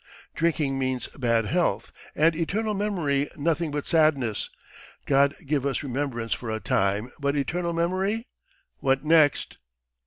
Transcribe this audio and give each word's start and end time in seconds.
"Drinking 0.33 0.79
means 0.79 1.09
bad 1.09 1.45
health, 1.45 1.91
and 2.15 2.35
eternal 2.35 2.73
memory 2.73 3.29
nothing 3.37 3.69
but 3.69 3.87
sadness. 3.87 4.49
God 5.05 5.35
give 5.45 5.63
us 5.63 5.83
remembrance 5.83 6.33
for 6.33 6.49
a 6.49 6.59
time, 6.59 7.11
but 7.19 7.35
eternal 7.37 7.71
memory 7.71 8.25
what 8.79 9.03
next!" 9.03 9.57